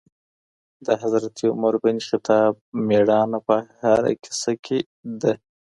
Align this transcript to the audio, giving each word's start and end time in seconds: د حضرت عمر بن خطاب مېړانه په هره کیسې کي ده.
د 0.85 0.87
حضرت 1.01 1.35
عمر 1.51 1.73
بن 1.83 1.97
خطاب 2.07 2.53
مېړانه 2.87 3.39
په 3.47 3.55
هره 3.81 4.11
کیسې 4.23 4.53
کي 4.65 4.79
ده. 5.21 5.33